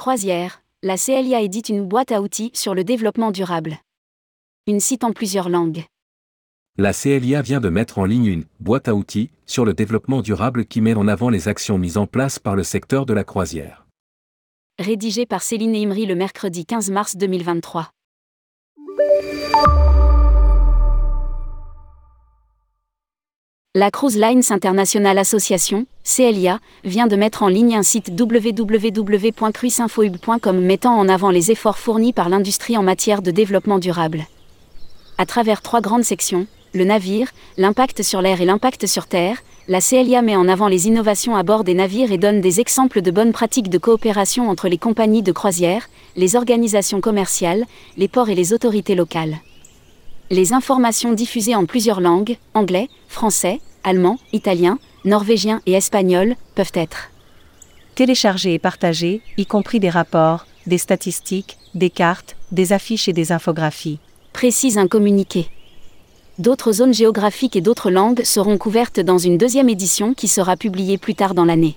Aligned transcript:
Croisière, 0.00 0.62
la 0.82 0.96
CLIA 0.96 1.42
édite 1.42 1.68
une 1.68 1.84
boîte 1.84 2.10
à 2.10 2.22
outils 2.22 2.50
sur 2.54 2.74
le 2.74 2.84
développement 2.84 3.30
durable. 3.30 3.76
Une 4.66 4.80
site 4.80 5.04
en 5.04 5.12
plusieurs 5.12 5.50
langues. 5.50 5.84
La 6.78 6.94
CLIA 6.94 7.42
vient 7.42 7.60
de 7.60 7.68
mettre 7.68 7.98
en 7.98 8.06
ligne 8.06 8.24
une 8.24 8.44
boîte 8.60 8.88
à 8.88 8.94
outils 8.94 9.28
sur 9.44 9.66
le 9.66 9.74
développement 9.74 10.22
durable 10.22 10.64
qui 10.64 10.80
met 10.80 10.94
en 10.94 11.06
avant 11.06 11.28
les 11.28 11.48
actions 11.48 11.76
mises 11.76 11.98
en 11.98 12.06
place 12.06 12.38
par 12.38 12.56
le 12.56 12.62
secteur 12.62 13.04
de 13.04 13.12
la 13.12 13.24
croisière. 13.24 13.86
Rédigé 14.78 15.26
par 15.26 15.42
Céline 15.42 15.76
Imri 15.76 16.06
le 16.06 16.14
mercredi 16.14 16.64
15 16.64 16.90
mars 16.90 17.16
2023. 17.18 17.90
La 23.76 23.92
Cruise 23.92 24.18
Lines 24.18 24.42
International 24.50 25.16
Association, 25.16 25.86
CLIA, 26.02 26.58
vient 26.82 27.06
de 27.06 27.14
mettre 27.14 27.44
en 27.44 27.46
ligne 27.46 27.76
un 27.76 27.84
site 27.84 28.10
www.cruisinfohub.com 28.18 30.60
mettant 30.60 30.98
en 30.98 31.08
avant 31.08 31.30
les 31.30 31.52
efforts 31.52 31.78
fournis 31.78 32.12
par 32.12 32.28
l'industrie 32.28 32.76
en 32.76 32.82
matière 32.82 33.22
de 33.22 33.30
développement 33.30 33.78
durable. 33.78 34.26
À 35.18 35.26
travers 35.26 35.62
trois 35.62 35.80
grandes 35.80 36.02
sections, 36.02 36.48
le 36.74 36.82
navire, 36.82 37.30
l'impact 37.58 38.02
sur 38.02 38.22
l'air 38.22 38.40
et 38.40 38.44
l'impact 38.44 38.88
sur 38.88 39.06
terre, 39.06 39.36
la 39.68 39.80
CLIA 39.80 40.20
met 40.20 40.34
en 40.34 40.48
avant 40.48 40.66
les 40.66 40.88
innovations 40.88 41.36
à 41.36 41.44
bord 41.44 41.62
des 41.62 41.74
navires 41.74 42.10
et 42.10 42.18
donne 42.18 42.40
des 42.40 42.58
exemples 42.58 43.02
de 43.02 43.12
bonnes 43.12 43.30
pratiques 43.30 43.70
de 43.70 43.78
coopération 43.78 44.50
entre 44.50 44.66
les 44.66 44.78
compagnies 44.78 45.22
de 45.22 45.30
croisière, 45.30 45.86
les 46.16 46.34
organisations 46.34 47.00
commerciales, 47.00 47.66
les 47.96 48.08
ports 48.08 48.30
et 48.30 48.34
les 48.34 48.52
autorités 48.52 48.96
locales. 48.96 49.38
Les 50.32 50.52
informations 50.52 51.12
diffusées 51.12 51.56
en 51.56 51.66
plusieurs 51.66 52.00
langues, 52.00 52.36
anglais, 52.54 52.88
français, 53.08 53.60
allemand, 53.84 54.18
italien, 54.32 54.78
norvégien 55.04 55.60
et 55.66 55.72
espagnol, 55.72 56.36
peuvent 56.54 56.72
être 56.74 57.10
téléchargées 57.94 58.54
et 58.54 58.58
partagées, 58.58 59.20
y 59.36 59.44
compris 59.44 59.78
des 59.78 59.90
rapports, 59.90 60.46
des 60.66 60.78
statistiques, 60.78 61.58
des 61.74 61.90
cartes, 61.90 62.34
des 62.50 62.72
affiches 62.72 63.08
et 63.08 63.12
des 63.12 63.30
infographies. 63.30 63.98
Précise 64.32 64.78
un 64.78 64.88
communiqué. 64.88 65.48
D'autres 66.38 66.72
zones 66.72 66.94
géographiques 66.94 67.56
et 67.56 67.60
d'autres 67.60 67.90
langues 67.90 68.22
seront 68.24 68.56
couvertes 68.56 69.00
dans 69.00 69.18
une 69.18 69.36
deuxième 69.36 69.68
édition 69.68 70.14
qui 70.14 70.28
sera 70.28 70.56
publiée 70.56 70.96
plus 70.96 71.14
tard 71.14 71.34
dans 71.34 71.44
l'année. 71.44 71.76